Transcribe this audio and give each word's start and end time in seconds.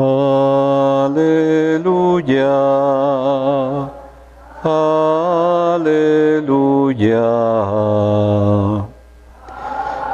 Aleluya. 0.00 1.18
Aleluya. 4.62 5.98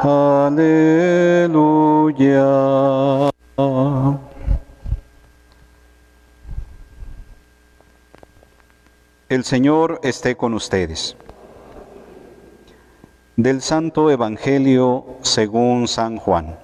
Aleluya. 0.03 1.75
El 9.29 9.45
Señor 9.45 10.01
esté 10.03 10.35
con 10.35 10.55
ustedes. 10.55 11.14
Del 13.37 13.61
Santo 13.61 14.11
Evangelio 14.11 15.05
según 15.21 15.89
San 15.89 16.16
Juan. 16.16 16.64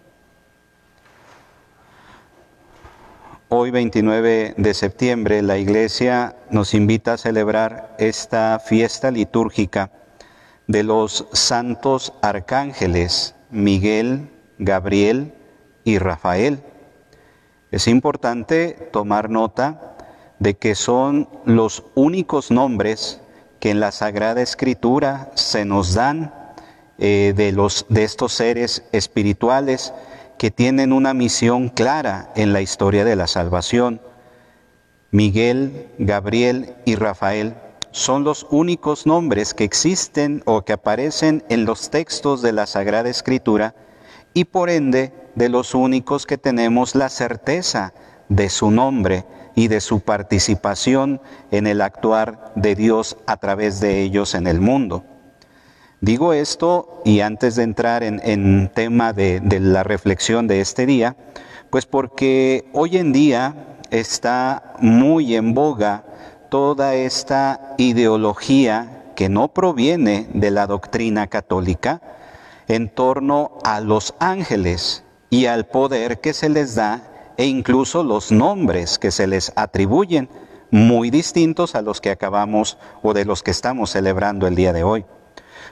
Hoy 3.71 3.75
29 3.75 4.55
de 4.57 4.73
septiembre 4.73 5.41
la 5.41 5.57
Iglesia 5.57 6.35
nos 6.49 6.73
invita 6.73 7.13
a 7.13 7.17
celebrar 7.17 7.95
esta 7.99 8.59
fiesta 8.59 9.11
litúrgica 9.11 9.91
de 10.67 10.83
los 10.83 11.25
santos 11.31 12.11
arcángeles 12.21 13.33
Miguel, 13.49 14.29
Gabriel 14.57 15.33
y 15.85 15.99
Rafael. 15.99 16.61
Es 17.71 17.87
importante 17.87 18.89
tomar 18.91 19.29
nota 19.29 19.95
de 20.39 20.57
que 20.57 20.75
son 20.75 21.29
los 21.45 21.85
únicos 21.95 22.51
nombres 22.51 23.21
que 23.61 23.69
en 23.69 23.79
la 23.79 23.93
Sagrada 23.93 24.41
Escritura 24.41 25.31
se 25.35 25.63
nos 25.63 25.93
dan 25.93 26.33
eh, 26.97 27.31
de, 27.37 27.53
los, 27.53 27.85
de 27.87 28.03
estos 28.03 28.33
seres 28.33 28.83
espirituales 28.91 29.93
que 30.41 30.49
tienen 30.49 30.91
una 30.91 31.13
misión 31.13 31.69
clara 31.69 32.31
en 32.35 32.51
la 32.51 32.61
historia 32.61 33.05
de 33.05 33.15
la 33.15 33.27
salvación. 33.27 34.01
Miguel, 35.11 35.91
Gabriel 35.99 36.73
y 36.83 36.95
Rafael 36.95 37.53
son 37.91 38.23
los 38.23 38.47
únicos 38.49 39.05
nombres 39.05 39.53
que 39.53 39.65
existen 39.65 40.41
o 40.47 40.63
que 40.63 40.73
aparecen 40.73 41.43
en 41.49 41.65
los 41.65 41.91
textos 41.91 42.41
de 42.41 42.53
la 42.53 42.65
Sagrada 42.65 43.07
Escritura 43.07 43.75
y 44.33 44.45
por 44.45 44.71
ende 44.71 45.13
de 45.35 45.47
los 45.47 45.75
únicos 45.75 46.25
que 46.25 46.39
tenemos 46.39 46.95
la 46.95 47.09
certeza 47.09 47.93
de 48.27 48.49
su 48.49 48.71
nombre 48.71 49.25
y 49.53 49.67
de 49.67 49.79
su 49.79 49.99
participación 49.99 51.21
en 51.51 51.67
el 51.67 51.81
actuar 51.81 52.51
de 52.55 52.73
Dios 52.73 53.15
a 53.27 53.37
través 53.37 53.79
de 53.79 54.01
ellos 54.01 54.33
en 54.33 54.47
el 54.47 54.59
mundo. 54.59 55.05
Digo 56.01 56.33
esto 56.33 56.99
y 57.05 57.19
antes 57.19 57.55
de 57.55 57.61
entrar 57.61 58.01
en, 58.01 58.71
tema 58.73 59.13
de, 59.13 59.39
la 59.59 59.83
reflexión 59.83 60.47
de 60.47 60.59
este 60.59 60.87
día, 60.87 61.15
pues 61.69 61.85
porque 61.85 62.67
hoy 62.73 62.97
en 62.97 63.13
día 63.13 63.77
está 63.91 64.73
muy 64.79 65.35
en 65.35 65.53
boga 65.53 66.03
toda 66.49 66.95
esta 66.95 67.75
ideología 67.77 69.03
que 69.15 69.29
no 69.29 69.49
proviene 69.49 70.27
de 70.33 70.49
la 70.49 70.65
doctrina 70.65 71.27
católica 71.27 72.01
en 72.67 72.89
torno 72.89 73.59
a 73.63 73.79
los 73.79 74.15
ángeles 74.17 75.03
y 75.29 75.45
al 75.45 75.67
poder 75.67 76.19
que 76.19 76.33
se 76.33 76.49
les 76.49 76.73
da 76.73 77.35
e 77.37 77.45
incluso 77.45 78.03
los 78.03 78.31
nombres 78.31 78.97
que 78.97 79.11
se 79.11 79.27
les 79.27 79.53
atribuyen, 79.55 80.29
muy 80.71 81.11
distintos 81.11 81.75
a 81.75 81.83
los 81.83 82.01
que 82.01 82.09
acabamos 82.09 82.79
o 83.03 83.13
de 83.13 83.23
los 83.23 83.43
que 83.43 83.51
estamos 83.51 83.91
celebrando 83.91 84.47
el 84.47 84.55
día 84.55 84.73
de 84.73 84.83
hoy. 84.83 85.05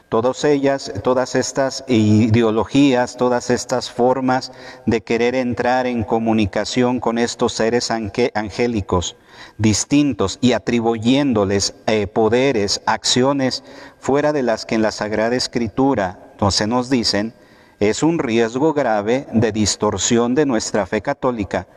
Todas 0.10 0.44
ellas, 0.44 0.92
todas 1.04 1.36
estas 1.36 1.84
ideologías, 1.88 3.16
todas 3.16 3.52
estas 3.52 3.92
formas 3.92 4.52
de 4.88 5.02
querer 5.02 5.36
entrar 5.36 5.86
en 5.86 6.04
comunicación 6.04 7.00
con 7.00 7.20
estos 7.20 7.54
seres 7.54 7.92
angélicos 7.92 9.16
distintos 9.60 10.40
y 10.42 10.54
atribuyéndoles 10.54 11.76
eh, 11.86 12.08
poderes, 12.08 12.82
acciones 12.86 13.64
fuera 14.00 14.34
de 14.34 14.42
las 14.44 14.66
que 14.66 14.76
en 14.76 14.82
la 14.82 14.92
Sagrada 14.92 15.36
Escritura 15.36 16.34
no 16.40 16.50
se 16.52 16.66
nos 16.66 16.90
dicen, 16.90 17.34
es 17.80 18.02
un 18.02 18.20
riesgo 18.20 18.74
grave 18.74 19.28
de 19.32 19.52
distorsión 19.52 20.36
de 20.36 20.46
nuestra 20.46 20.86
fe 20.86 21.02
católica, 21.02 21.68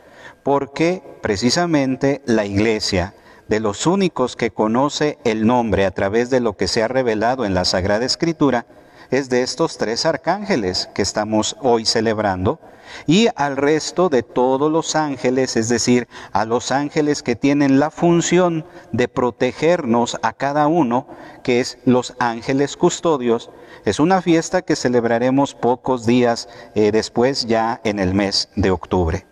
porque 0.41 1.03
precisamente 1.21 2.21
la 2.25 2.45
Iglesia, 2.45 3.13
de 3.53 3.59
los 3.59 3.85
únicos 3.85 4.35
que 4.35 4.49
conoce 4.49 5.19
el 5.25 5.45
nombre 5.45 5.85
a 5.85 5.91
través 5.91 6.31
de 6.31 6.39
lo 6.39 6.57
que 6.57 6.67
se 6.67 6.81
ha 6.81 6.87
revelado 6.87 7.45
en 7.45 7.53
la 7.53 7.65
Sagrada 7.65 8.03
Escritura, 8.03 8.65
es 9.11 9.29
de 9.29 9.43
estos 9.43 9.77
tres 9.77 10.07
arcángeles 10.07 10.89
que 10.95 11.03
estamos 11.03 11.55
hoy 11.61 11.85
celebrando 11.85 12.59
y 13.05 13.27
al 13.35 13.55
resto 13.55 14.09
de 14.09 14.23
todos 14.23 14.71
los 14.71 14.95
ángeles, 14.95 15.55
es 15.55 15.69
decir, 15.69 16.07
a 16.31 16.45
los 16.45 16.71
ángeles 16.71 17.21
que 17.21 17.35
tienen 17.35 17.79
la 17.79 17.91
función 17.91 18.65
de 18.91 19.07
protegernos 19.07 20.17
a 20.23 20.33
cada 20.33 20.65
uno, 20.65 21.05
que 21.43 21.59
es 21.59 21.77
los 21.85 22.15
ángeles 22.17 22.75
custodios. 22.75 23.51
Es 23.85 23.99
una 23.99 24.23
fiesta 24.23 24.63
que 24.63 24.75
celebraremos 24.75 25.53
pocos 25.53 26.07
días 26.07 26.49
eh, 26.73 26.91
después 26.91 27.45
ya 27.45 27.81
en 27.83 27.99
el 27.99 28.15
mes 28.15 28.49
de 28.55 28.71
octubre. 28.71 29.27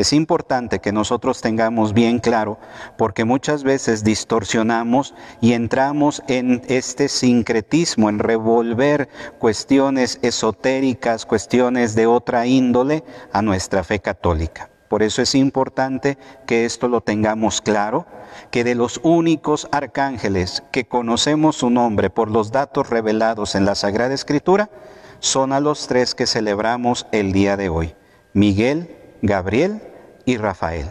Es 0.00 0.14
importante 0.14 0.78
que 0.78 0.92
nosotros 0.92 1.42
tengamos 1.42 1.92
bien 1.92 2.20
claro 2.20 2.58
porque 2.96 3.26
muchas 3.26 3.64
veces 3.64 4.02
distorsionamos 4.02 5.12
y 5.42 5.52
entramos 5.52 6.22
en 6.26 6.62
este 6.68 7.10
sincretismo, 7.10 8.08
en 8.08 8.18
revolver 8.18 9.10
cuestiones 9.38 10.18
esotéricas, 10.22 11.26
cuestiones 11.26 11.94
de 11.94 12.06
otra 12.06 12.46
índole 12.46 13.04
a 13.30 13.42
nuestra 13.42 13.84
fe 13.84 14.00
católica. 14.00 14.70
Por 14.88 15.02
eso 15.02 15.20
es 15.20 15.34
importante 15.34 16.16
que 16.46 16.64
esto 16.64 16.88
lo 16.88 17.02
tengamos 17.02 17.60
claro, 17.60 18.06
que 18.50 18.64
de 18.64 18.76
los 18.76 19.00
únicos 19.02 19.68
arcángeles 19.70 20.62
que 20.72 20.86
conocemos 20.86 21.56
su 21.56 21.68
nombre 21.68 22.08
por 22.08 22.30
los 22.30 22.52
datos 22.52 22.88
revelados 22.88 23.54
en 23.54 23.66
la 23.66 23.74
Sagrada 23.74 24.14
Escritura, 24.14 24.70
son 25.18 25.52
a 25.52 25.60
los 25.60 25.88
tres 25.88 26.14
que 26.14 26.26
celebramos 26.26 27.06
el 27.12 27.32
día 27.32 27.58
de 27.58 27.68
hoy, 27.68 27.94
Miguel, 28.32 28.96
Gabriel 29.20 29.82
y 30.30 30.36
Rafael. 30.36 30.86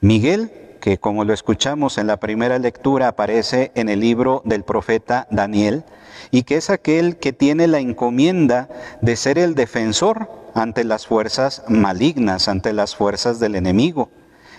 Miguel, 0.00 0.50
que 0.80 0.98
como 0.98 1.24
lo 1.24 1.32
escuchamos 1.32 1.98
en 1.98 2.06
la 2.06 2.18
primera 2.18 2.58
lectura 2.58 3.08
aparece 3.08 3.72
en 3.74 3.88
el 3.88 4.00
libro 4.00 4.42
del 4.44 4.62
profeta 4.62 5.26
Daniel, 5.30 5.84
y 6.30 6.42
que 6.42 6.56
es 6.56 6.70
aquel 6.70 7.16
que 7.16 7.32
tiene 7.32 7.66
la 7.66 7.78
encomienda 7.78 8.68
de 9.00 9.16
ser 9.16 9.38
el 9.38 9.54
defensor 9.54 10.28
ante 10.54 10.84
las 10.84 11.06
fuerzas 11.06 11.62
malignas, 11.68 12.48
ante 12.48 12.72
las 12.72 12.94
fuerzas 12.94 13.40
del 13.40 13.54
enemigo. 13.54 14.10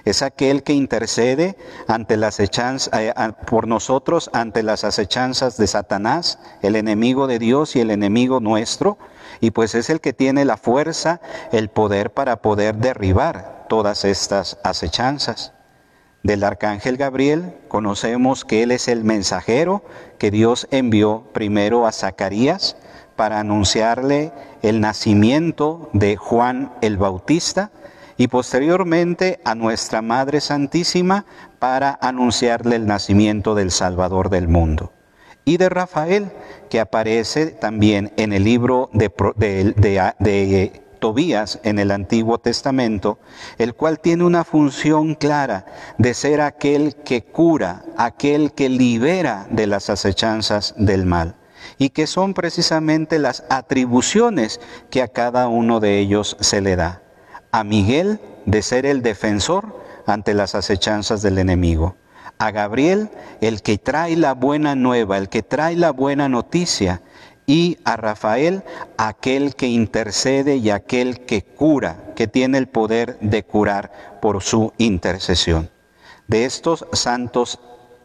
Es 0.05 0.21
aquel 0.21 0.63
que 0.63 0.73
intercede 0.73 1.57
ante 1.87 2.17
las 2.17 2.39
eh, 2.39 3.13
por 3.47 3.67
nosotros 3.67 4.29
ante 4.33 4.63
las 4.63 4.83
acechanzas 4.83 5.57
de 5.57 5.67
Satanás, 5.67 6.39
el 6.61 6.75
enemigo 6.75 7.27
de 7.27 7.39
Dios 7.39 7.75
y 7.75 7.81
el 7.81 7.91
enemigo 7.91 8.39
nuestro, 8.39 8.97
y 9.39 9.51
pues 9.51 9.75
es 9.75 9.89
el 9.89 10.01
que 10.01 10.13
tiene 10.13 10.45
la 10.45 10.57
fuerza, 10.57 11.21
el 11.51 11.69
poder 11.69 12.11
para 12.11 12.41
poder 12.41 12.75
derribar 12.75 13.65
todas 13.69 14.05
estas 14.05 14.57
acechanzas. 14.63 15.53
Del 16.23 16.43
arcángel 16.43 16.97
Gabriel 16.97 17.55
conocemos 17.69 18.43
que 18.43 18.63
él 18.63 18.71
es 18.71 18.89
el 18.89 19.05
mensajero 19.05 19.83
que 20.17 20.31
Dios 20.31 20.67
envió 20.69 21.23
primero 21.31 21.87
a 21.87 21.93
Zacarías 21.93 22.75
para 23.15 23.39
anunciarle 23.39 24.33
el 24.61 24.81
nacimiento 24.81 25.89
de 25.93 26.17
Juan 26.17 26.73
el 26.81 26.97
Bautista 26.97 27.71
y 28.19 28.27
posteriormente 28.27 29.39
a 29.45 29.55
nuestra 29.55 30.01
Madre 30.01 30.41
Santísima 30.41 31.25
para 31.57 31.97
anunciarle 32.01 32.75
el 32.75 32.85
nacimiento 32.85 33.55
del 33.55 33.71
Salvador 33.71 34.29
del 34.29 34.49
mundo. 34.49 34.91
Y 35.45 35.55
de 35.55 35.69
Rafael, 35.69 36.29
que 36.69 36.81
aparece 36.81 37.47
también 37.47 38.11
en 38.17 38.33
el 38.33 38.43
libro 38.43 38.89
de, 38.91 39.09
de, 39.77 40.81
Tobías 40.99 41.61
en 41.63 41.79
el 41.79 41.91
Antiguo 41.91 42.39
Testamento, 42.39 43.19
el 43.57 43.73
cual 43.73 44.01
tiene 44.01 44.25
una 44.25 44.43
función 44.43 45.15
clara 45.15 45.65
de 45.97 46.13
ser 46.13 46.41
aquel 46.41 46.95
que 46.95 47.23
cura, 47.23 47.85
aquel 47.95 48.51
que 48.51 48.67
libera 48.67 49.47
de 49.49 49.65
las 49.65 49.89
acechanzas 49.89 50.75
del 50.75 51.05
mal, 51.05 51.37
y 51.77 51.91
que 51.91 52.05
son 52.05 52.33
precisamente 52.33 53.17
las 53.17 53.45
atribuciones 53.49 54.59
que 54.89 55.01
a 55.01 55.07
cada 55.07 55.47
uno 55.47 55.79
de 55.79 55.99
ellos 55.99 56.35
se 56.41 56.59
le 56.59 56.75
da 56.75 57.01
a 57.51 57.63
Miguel 57.63 58.19
de 58.45 58.61
ser 58.61 58.85
el 58.85 59.01
defensor 59.01 59.83
ante 60.05 60.33
las 60.33 60.55
acechanzas 60.55 61.21
del 61.21 61.37
enemigo, 61.37 61.95
a 62.37 62.51
Gabriel 62.51 63.09
el 63.41 63.61
que 63.61 63.77
trae 63.77 64.15
la 64.15 64.33
buena 64.33 64.75
nueva, 64.75 65.17
el 65.17 65.29
que 65.29 65.43
trae 65.43 65.75
la 65.75 65.91
buena 65.91 66.29
noticia, 66.29 67.01
y 67.49 67.79
a 67.83 67.95
Rafael 67.95 68.61
aquel 68.97 69.55
que 69.55 69.67
intercede 69.67 70.57
y 70.57 70.69
aquel 70.69 71.25
que 71.25 71.41
cura, 71.41 71.97
que 72.15 72.27
tiene 72.27 72.59
el 72.59 72.67
poder 72.67 73.17
de 73.21 73.43
curar 73.43 74.19
por 74.21 74.43
su 74.43 74.71
intercesión. 74.77 75.71
De 76.27 76.45
estos 76.45 76.85
santos 76.93 77.59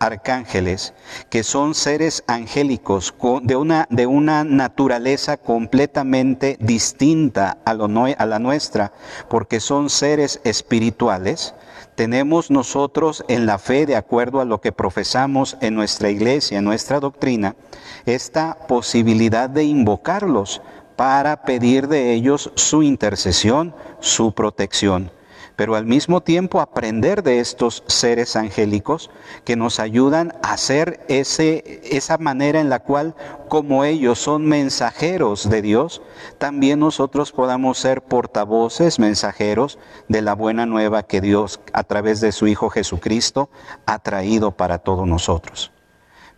arcángeles, 0.05 0.93
que 1.31 1.43
son 1.43 1.75
seres 1.75 2.23
angélicos 2.27 3.15
de 3.43 3.57
una, 3.57 3.87
de 3.91 4.07
una 4.07 4.45
naturaleza 4.45 5.37
completamente 5.37 6.57
distinta 6.61 7.59
a, 7.65 7.75
lo, 7.75 7.87
a 7.87 8.27
la 8.27 8.39
nuestra, 8.39 8.93
porque 9.29 9.61
son 9.61 9.91
seres 9.91 10.41
espirituales, 10.45 11.55
tenemos 11.95 12.51
nosotros 12.51 13.25
en 13.29 13.47
la 13.47 13.59
fe, 13.59 13.87
de 13.87 13.97
acuerdo 13.97 14.41
a 14.41 14.45
lo 14.45 14.61
que 14.61 14.73
profesamos 14.73 15.57
en 15.61 15.75
nuestra 15.75 16.11
iglesia, 16.11 16.59
en 16.59 16.65
nuestra 16.65 17.01
doctrina, 17.01 17.57
esta 18.05 18.59
posibilidad 18.69 19.49
de 19.49 19.65
invocarlos 19.65 20.61
para 20.97 21.43
pedir 21.43 21.89
de 21.89 22.13
ellos 22.13 22.53
su 22.55 22.83
intercesión, 22.83 23.75
su 24.01 24.33
protección 24.33 25.11
pero 25.57 25.77
al 25.77 25.87
mismo 25.87 26.21
tiempo 26.21 26.61
aprender 26.61 27.23
de 27.23 27.41
estos 27.41 27.85
seres 27.87 28.37
angélicos 28.37 29.11
que 29.45 29.57
nos 29.57 29.79
ayudan 29.79 30.33
a 30.43 30.55
hacer 30.55 31.05
ese, 31.09 31.81
esa 31.85 32.19
manera 32.19 32.61
en 32.61 32.69
la 32.69 32.81
cual, 32.81 33.15
como 33.49 33.85
ellos 33.85 34.19
son 34.19 34.47
mensajeros 34.47 35.49
de 35.49 35.63
Dios, 35.63 36.03
también 36.39 36.81
nosotros 36.81 37.33
podamos 37.33 37.79
ser 37.79 38.03
portavoces, 38.03 38.99
mensajeros 38.99 39.79
de 40.09 40.23
la 40.23 40.35
buena 40.35 40.67
nueva 40.67 41.05
que 41.05 41.21
Dios, 41.21 41.61
a 41.73 41.85
través 41.85 42.21
de 42.21 42.33
su 42.33 42.47
Hijo 42.47 42.69
Jesucristo, 42.69 43.49
ha 43.87 44.01
traído 44.01 44.51
para 44.51 44.79
todos 44.79 45.07
nosotros. 45.07 45.71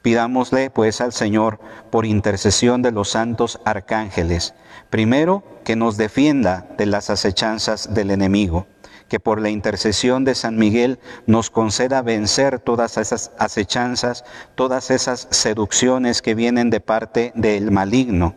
Pidámosle 0.02 0.70
pues 0.70 1.00
al 1.00 1.12
Señor 1.12 1.58
por 1.90 2.06
intercesión 2.06 2.80
de 2.80 2.92
los 2.92 3.08
santos 3.08 3.60
arcángeles, 3.64 4.54
primero 4.88 5.42
que 5.64 5.74
nos 5.74 5.96
defienda 5.96 6.68
de 6.78 6.86
las 6.86 7.10
acechanzas 7.10 7.92
del 7.92 8.12
enemigo 8.12 8.66
que 9.08 9.20
por 9.20 9.40
la 9.40 9.50
intercesión 9.50 10.24
de 10.24 10.34
San 10.34 10.56
Miguel 10.56 10.98
nos 11.26 11.50
conceda 11.50 12.02
vencer 12.02 12.58
todas 12.58 12.96
esas 12.96 13.32
acechanzas, 13.38 14.24
todas 14.54 14.90
esas 14.90 15.28
seducciones 15.30 16.22
que 16.22 16.34
vienen 16.34 16.70
de 16.70 16.80
parte 16.80 17.32
del 17.34 17.70
maligno. 17.70 18.34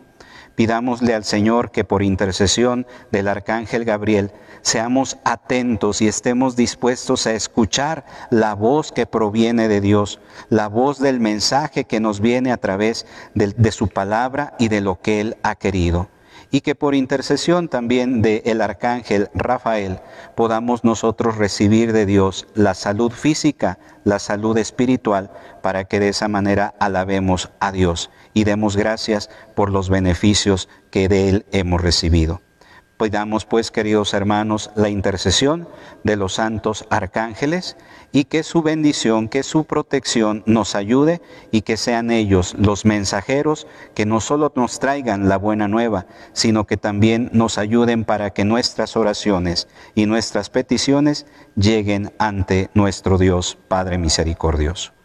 Pidámosle 0.54 1.14
al 1.14 1.24
Señor 1.24 1.70
que 1.70 1.84
por 1.84 2.02
intercesión 2.02 2.86
del 3.10 3.28
Arcángel 3.28 3.84
Gabriel 3.84 4.30
seamos 4.62 5.16
atentos 5.24 6.02
y 6.02 6.08
estemos 6.08 6.54
dispuestos 6.54 7.26
a 7.26 7.32
escuchar 7.32 8.04
la 8.28 8.54
voz 8.54 8.92
que 8.92 9.06
proviene 9.06 9.68
de 9.68 9.80
Dios, 9.80 10.20
la 10.50 10.68
voz 10.68 10.98
del 10.98 11.18
mensaje 11.18 11.84
que 11.84 12.00
nos 12.00 12.20
viene 12.20 12.52
a 12.52 12.58
través 12.58 13.06
de, 13.34 13.72
su 13.72 13.88
palabra 13.88 14.54
y 14.58 14.68
de 14.68 14.82
lo 14.82 15.00
que 15.00 15.22
Él 15.22 15.36
ha 15.42 15.54
querido 15.54 16.08
y 16.50 16.62
que 16.62 16.74
por 16.74 16.94
intercesión 16.94 17.68
también 17.68 18.22
del 18.22 18.42
el 18.44 18.60
arcángel 18.60 19.28
Rafael 19.34 20.00
podamos 20.34 20.84
nosotros 20.84 21.36
recibir 21.36 21.92
de 21.92 22.06
Dios 22.06 22.46
la 22.54 22.74
salud 22.74 23.12
física, 23.12 23.78
la 24.04 24.18
salud 24.18 24.56
espiritual, 24.58 25.30
para 25.62 25.84
que 25.84 26.00
de 26.00 26.08
esa 26.08 26.28
manera 26.28 26.74
alabemos 26.78 27.50
a 27.60 27.72
Dios 27.72 28.10
y 28.34 28.44
demos 28.44 28.76
gracias 28.76 29.30
por 29.54 29.70
los 29.70 29.88
beneficios 29.88 30.68
que 30.90 31.08
de 31.08 31.28
Él 31.28 31.46
hemos 31.52 31.80
recibido. 31.80 32.40
Pidamos 33.00 33.46
pues, 33.46 33.70
queridos 33.70 34.12
hermanos, 34.12 34.70
la 34.74 34.90
intercesión 34.90 35.66
de 36.04 36.16
los 36.16 36.34
santos 36.34 36.84
arcángeles 36.90 37.78
y 38.12 38.24
que 38.24 38.42
su 38.42 38.60
bendición, 38.60 39.28
que 39.28 39.42
su 39.42 39.64
protección 39.64 40.42
nos 40.44 40.74
ayude 40.74 41.22
y 41.50 41.62
que 41.62 41.78
sean 41.78 42.10
ellos 42.10 42.54
los 42.58 42.84
mensajeros 42.84 43.66
que 43.94 44.04
no 44.04 44.20
solo 44.20 44.52
nos 44.54 44.80
traigan 44.80 45.30
la 45.30 45.38
buena 45.38 45.66
nueva, 45.66 46.04
sino 46.34 46.66
que 46.66 46.76
también 46.76 47.30
nos 47.32 47.56
ayuden 47.56 48.04
para 48.04 48.30
que 48.30 48.44
nuestras 48.44 48.94
oraciones 48.98 49.66
y 49.94 50.04
nuestras 50.04 50.50
peticiones 50.50 51.24
lleguen 51.56 52.12
ante 52.18 52.68
nuestro 52.74 53.16
Dios 53.16 53.56
Padre 53.68 53.96
misericordioso. 53.96 54.99